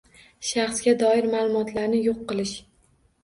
Shaxsga 0.51 0.93
doir 1.01 1.27
ma’lumotlarni 1.33 1.99
yo‘q 2.07 2.23
qilish 2.33 2.57